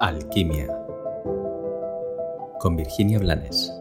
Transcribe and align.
Alquimia 0.00 0.68
con 2.60 2.76
Virginia 2.76 3.18
Blanes. 3.18 3.72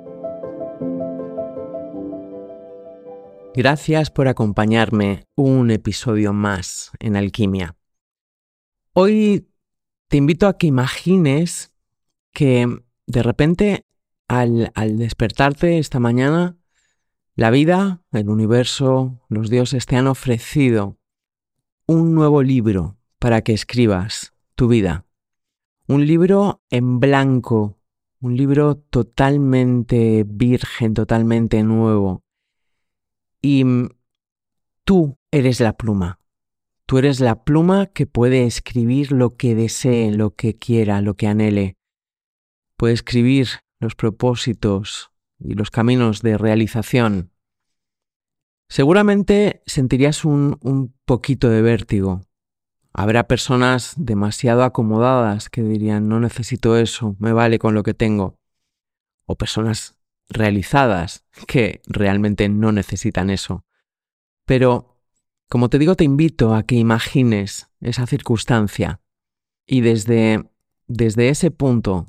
Gracias 3.53 4.09
por 4.09 4.27
acompañarme 4.27 5.25
un 5.35 5.69
episodio 5.69 6.33
más 6.33 6.91
en 6.99 7.15
Alquimia. 7.15 7.75
Hoy 8.93 9.47
te 10.07 10.17
invito 10.17 10.47
a 10.47 10.57
que 10.57 10.65
imagines 10.65 11.71
que 12.33 12.67
de 13.05 13.23
repente 13.23 13.85
al, 14.27 14.71
al 14.73 14.97
despertarte 14.97 15.77
esta 15.77 15.99
mañana, 15.99 16.57
la 17.35 17.51
vida, 17.51 18.01
el 18.11 18.29
universo, 18.29 19.21
los 19.29 19.51
dioses 19.51 19.85
te 19.85 19.97
han 19.97 20.07
ofrecido 20.07 20.97
un 21.85 22.15
nuevo 22.15 22.41
libro 22.41 22.97
para 23.19 23.41
que 23.41 23.53
escribas 23.53 24.33
tu 24.55 24.67
vida 24.67 25.06
un 25.87 26.05
libro 26.05 26.61
en 26.69 26.99
blanco, 26.99 27.79
un 28.19 28.35
libro 28.35 28.75
totalmente 28.75 30.25
virgen, 30.27 30.93
totalmente 30.93 31.63
nuevo. 31.63 32.23
Y 33.41 33.63
mm, 33.63 33.89
tú 34.83 35.17
eres 35.31 35.61
la 35.61 35.77
pluma. 35.77 36.19
Tú 36.85 36.97
eres 36.97 37.19
la 37.19 37.43
pluma 37.43 37.87
que 37.87 38.05
puede 38.05 38.45
escribir 38.45 39.11
lo 39.11 39.35
que 39.35 39.55
desee, 39.55 40.11
lo 40.11 40.35
que 40.35 40.57
quiera, 40.57 41.01
lo 41.01 41.15
que 41.15 41.27
anhele. 41.27 41.77
Puede 42.75 42.93
escribir 42.93 43.47
los 43.79 43.95
propósitos 43.95 45.11
y 45.39 45.53
los 45.53 45.71
caminos 45.71 46.21
de 46.21 46.37
realización. 46.37 47.31
Seguramente 48.69 49.63
sentirías 49.65 50.25
un, 50.25 50.57
un 50.61 50.93
poquito 51.05 51.49
de 51.49 51.61
vértigo, 51.61 52.26
Habrá 52.99 53.27
personas 53.27 53.93
demasiado 53.95 54.63
acomodadas 54.63 55.49
que 55.49 55.61
dirían, 55.61 56.09
no 56.09 56.19
necesito 56.19 56.77
eso, 56.77 57.15
me 57.19 57.31
vale 57.31 57.59
con 57.59 57.75
lo 57.75 57.83
que 57.83 57.93
tengo. 57.93 58.39
O 59.27 59.35
personas 59.35 59.99
realizadas 60.29 61.23
que 61.45 61.83
realmente 61.85 62.49
no 62.49 62.71
necesitan 62.71 63.29
eso. 63.29 63.63
Pero, 64.45 64.99
como 65.47 65.69
te 65.69 65.77
digo, 65.77 65.93
te 65.95 66.05
invito 66.05 66.55
a 66.55 66.63
que 66.63 66.73
imagines 66.73 67.69
esa 67.81 68.07
circunstancia 68.07 68.99
y 69.67 69.81
desde, 69.81 70.49
desde 70.87 71.29
ese 71.29 71.51
punto, 71.51 72.07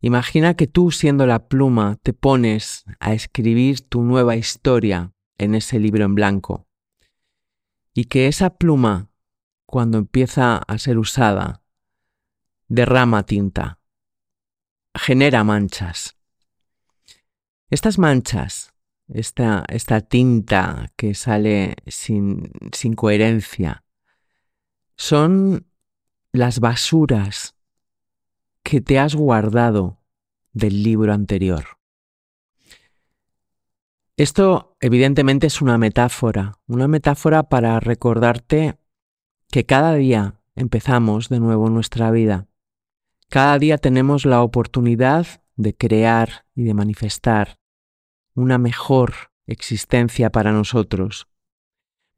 imagina 0.00 0.54
que 0.54 0.68
tú 0.68 0.92
siendo 0.92 1.26
la 1.26 1.48
pluma 1.48 1.98
te 2.00 2.12
pones 2.12 2.84
a 3.00 3.12
escribir 3.12 3.80
tu 3.80 4.04
nueva 4.04 4.36
historia 4.36 5.14
en 5.36 5.56
ese 5.56 5.80
libro 5.80 6.04
en 6.04 6.14
blanco 6.14 6.68
y 7.92 8.04
que 8.04 8.28
esa 8.28 8.50
pluma 8.50 9.09
cuando 9.70 9.98
empieza 9.98 10.56
a 10.56 10.78
ser 10.78 10.98
usada, 10.98 11.62
derrama 12.66 13.22
tinta, 13.22 13.78
genera 14.96 15.44
manchas. 15.44 16.16
Estas 17.70 17.96
manchas, 17.96 18.74
esta, 19.06 19.64
esta 19.68 20.00
tinta 20.00 20.92
que 20.96 21.14
sale 21.14 21.76
sin, 21.86 22.50
sin 22.72 22.94
coherencia, 22.94 23.84
son 24.96 25.68
las 26.32 26.58
basuras 26.58 27.54
que 28.64 28.80
te 28.80 28.98
has 28.98 29.14
guardado 29.14 30.00
del 30.52 30.82
libro 30.82 31.12
anterior. 31.12 31.78
Esto 34.16 34.76
evidentemente 34.80 35.46
es 35.46 35.62
una 35.62 35.78
metáfora, 35.78 36.58
una 36.66 36.88
metáfora 36.88 37.44
para 37.44 37.78
recordarte 37.78 38.79
que 39.50 39.66
cada 39.66 39.94
día 39.94 40.40
empezamos 40.54 41.28
de 41.28 41.40
nuevo 41.40 41.68
nuestra 41.70 42.10
vida. 42.10 42.46
Cada 43.28 43.58
día 43.58 43.78
tenemos 43.78 44.24
la 44.24 44.42
oportunidad 44.42 45.26
de 45.56 45.76
crear 45.76 46.46
y 46.54 46.64
de 46.64 46.74
manifestar 46.74 47.58
una 48.34 48.58
mejor 48.58 49.14
existencia 49.46 50.30
para 50.30 50.52
nosotros. 50.52 51.28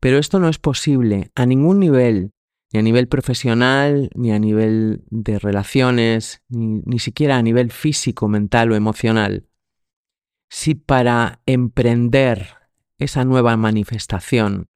Pero 0.00 0.18
esto 0.18 0.38
no 0.40 0.48
es 0.48 0.58
posible 0.58 1.30
a 1.34 1.46
ningún 1.46 1.80
nivel, 1.80 2.32
ni 2.72 2.80
a 2.80 2.82
nivel 2.82 3.08
profesional, 3.08 4.10
ni 4.14 4.32
a 4.32 4.38
nivel 4.38 5.04
de 5.10 5.38
relaciones, 5.38 6.42
ni, 6.48 6.82
ni 6.84 6.98
siquiera 6.98 7.36
a 7.36 7.42
nivel 7.42 7.70
físico, 7.70 8.28
mental 8.28 8.72
o 8.72 8.76
emocional. 8.76 9.48
Si 10.50 10.74
para 10.74 11.40
emprender 11.46 12.56
esa 12.98 13.24
nueva 13.24 13.56
manifestación 13.56 14.66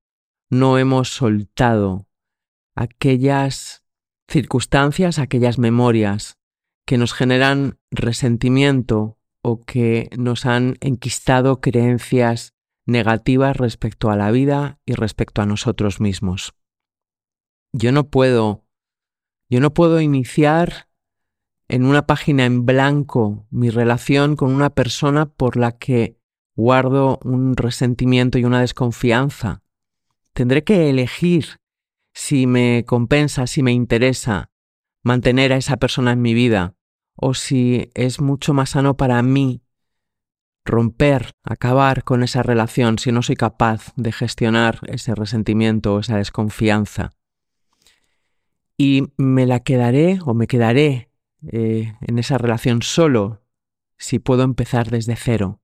no 0.48 0.78
hemos 0.78 1.10
soltado 1.10 2.05
aquellas 2.76 3.84
circunstancias, 4.28 5.18
aquellas 5.18 5.58
memorias 5.58 6.38
que 6.84 6.98
nos 6.98 7.12
generan 7.12 7.78
resentimiento 7.90 9.18
o 9.42 9.60
que 9.60 10.10
nos 10.16 10.46
han 10.46 10.76
enquistado 10.80 11.60
creencias 11.60 12.54
negativas 12.84 13.56
respecto 13.56 14.10
a 14.10 14.16
la 14.16 14.30
vida 14.30 14.78
y 14.86 14.94
respecto 14.94 15.42
a 15.42 15.46
nosotros 15.46 16.00
mismos. 16.00 16.54
Yo 17.72 17.90
no 17.90 18.08
puedo, 18.08 18.64
yo 19.48 19.60
no 19.60 19.74
puedo 19.74 20.00
iniciar 20.00 20.88
en 21.68 21.84
una 21.84 22.06
página 22.06 22.44
en 22.44 22.64
blanco 22.64 23.46
mi 23.50 23.70
relación 23.70 24.36
con 24.36 24.54
una 24.54 24.70
persona 24.70 25.26
por 25.26 25.56
la 25.56 25.72
que 25.72 26.20
guardo 26.54 27.18
un 27.24 27.56
resentimiento 27.56 28.38
y 28.38 28.44
una 28.44 28.60
desconfianza. 28.60 29.62
Tendré 30.32 30.62
que 30.62 30.88
elegir 30.88 31.58
si 32.16 32.46
me 32.46 32.84
compensa, 32.86 33.46
si 33.46 33.62
me 33.62 33.72
interesa 33.72 34.50
mantener 35.02 35.52
a 35.52 35.58
esa 35.58 35.76
persona 35.76 36.12
en 36.12 36.22
mi 36.22 36.32
vida, 36.32 36.74
o 37.14 37.34
si 37.34 37.90
es 37.92 38.22
mucho 38.22 38.54
más 38.54 38.70
sano 38.70 38.96
para 38.96 39.22
mí 39.22 39.62
romper, 40.64 41.32
acabar 41.42 42.04
con 42.04 42.22
esa 42.22 42.42
relación 42.42 42.98
si 42.98 43.12
no 43.12 43.20
soy 43.20 43.36
capaz 43.36 43.92
de 43.96 44.12
gestionar 44.12 44.80
ese 44.86 45.14
resentimiento 45.14 45.94
o 45.94 46.00
esa 46.00 46.16
desconfianza. 46.16 47.12
Y 48.78 49.12
me 49.18 49.44
la 49.44 49.60
quedaré 49.60 50.18
o 50.24 50.32
me 50.32 50.46
quedaré 50.46 51.10
eh, 51.52 51.92
en 52.00 52.18
esa 52.18 52.38
relación 52.38 52.80
solo 52.80 53.42
si 53.98 54.20
puedo 54.20 54.42
empezar 54.42 54.88
desde 54.88 55.16
cero, 55.16 55.60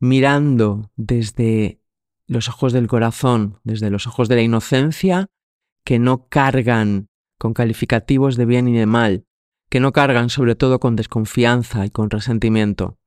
mirando 0.00 0.90
desde 0.96 1.80
los 2.26 2.48
ojos 2.48 2.72
del 2.72 2.88
corazón, 2.88 3.60
desde 3.62 3.90
los 3.90 4.08
ojos 4.08 4.28
de 4.28 4.34
la 4.34 4.42
inocencia 4.42 5.30
que 5.88 5.98
no 5.98 6.28
cargan 6.28 7.08
con 7.38 7.54
calificativos 7.54 8.36
de 8.36 8.44
bien 8.44 8.68
y 8.68 8.76
de 8.76 8.84
mal, 8.84 9.24
que 9.70 9.80
no 9.80 9.92
cargan 9.92 10.28
sobre 10.28 10.54
todo 10.54 10.80
con 10.80 10.96
desconfianza 10.96 11.86
y 11.86 11.88
con 11.88 12.10
resentimiento. 12.10 12.98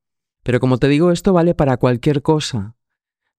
Pero 0.41 0.59
como 0.59 0.79
te 0.79 0.87
digo, 0.87 1.11
esto 1.11 1.31
vale 1.31 1.53
para 1.53 1.77
cualquier 1.77 2.23
cosa. 2.23 2.75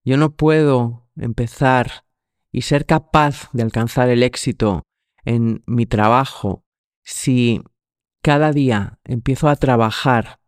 Yo 0.05 0.15
no 0.15 0.37
puedo 0.37 1.09
empezar 1.17 2.05
y 2.53 2.61
ser 2.61 2.85
capaz 2.85 3.49
de 3.51 3.63
alcanzar 3.63 4.07
el 4.07 4.23
éxito 4.23 4.83
en 5.25 5.61
mi 5.65 5.85
trabajo 5.87 6.63
si 7.01 7.61
cada 8.21 8.53
día 8.53 8.97
empiezo 9.03 9.49
a 9.49 9.57
trabajar 9.57 10.39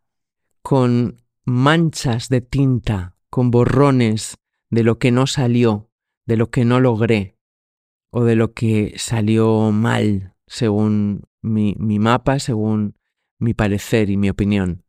con 0.62 1.22
manchas 1.44 2.30
de 2.30 2.40
tinta, 2.40 3.14
con 3.28 3.50
borrones 3.50 4.38
de 4.70 4.84
lo 4.84 4.98
que 4.98 5.12
no 5.12 5.26
salió, 5.26 5.90
de 6.24 6.38
lo 6.38 6.50
que 6.50 6.64
no 6.64 6.80
logré, 6.80 7.35
o 8.18 8.24
de 8.24 8.34
lo 8.34 8.54
que 8.54 8.94
salió 8.96 9.72
mal 9.72 10.34
según 10.46 11.24
mi, 11.42 11.76
mi 11.78 11.98
mapa, 11.98 12.38
según 12.38 12.96
mi 13.38 13.52
parecer 13.52 14.08
y 14.08 14.16
mi 14.16 14.30
opinión. 14.30 14.84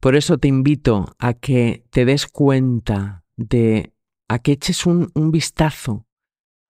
Por 0.00 0.16
eso 0.16 0.38
te 0.38 0.48
invito 0.48 1.14
a 1.18 1.34
que 1.34 1.84
te 1.90 2.06
des 2.06 2.26
cuenta 2.26 3.26
de, 3.36 3.92
a 4.26 4.38
que 4.38 4.52
eches 4.52 4.86
un, 4.86 5.10
un 5.14 5.32
vistazo 5.32 6.06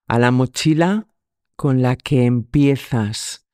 a 0.09 0.19
la 0.19 0.33
mochila 0.33 1.07
con 1.55 1.83
la 1.83 1.95
que 1.95 2.25
empiezas 2.25 3.47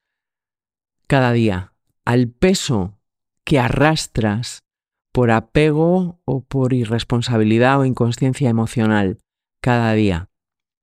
cada 1.05 1.31
día, 1.33 1.75
al 2.03 2.29
peso 2.29 2.97
que 3.43 3.59
arrastras 3.59 4.63
por 5.11 5.29
apego 5.29 6.19
o 6.25 6.43
por 6.43 6.73
irresponsabilidad 6.73 7.79
o 7.79 7.85
inconsciencia 7.85 8.49
emocional 8.49 9.19
cada 9.61 9.93
día 9.93 10.30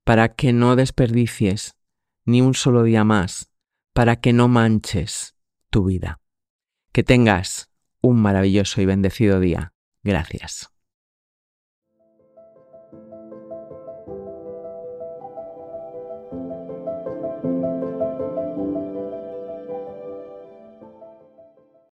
para 0.08 0.30
que 0.30 0.54
no 0.54 0.74
desperdicies 0.74 1.76
ni 2.24 2.40
un 2.40 2.54
solo 2.54 2.82
día 2.82 3.04
más, 3.04 3.50
para 3.92 4.16
que 4.16 4.32
no 4.32 4.48
manches 4.48 5.36
tu 5.68 5.84
vida. 5.84 6.18
Que 6.92 7.02
tengas 7.02 7.68
un 8.00 8.18
maravilloso 8.22 8.80
y 8.80 8.86
bendecido 8.86 9.38
día. 9.38 9.74
Gracias. 10.02 10.70